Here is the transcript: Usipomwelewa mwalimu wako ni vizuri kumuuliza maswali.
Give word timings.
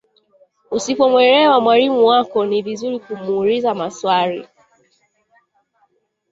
Usipomwelewa 0.71 1.61
mwalimu 1.61 2.05
wako 2.07 2.45
ni 2.45 2.61
vizuri 2.61 2.99
kumuuliza 2.99 3.73
maswali. 3.75 4.47